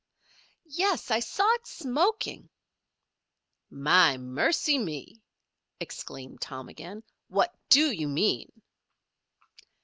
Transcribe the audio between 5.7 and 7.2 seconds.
exclaimed Tom again.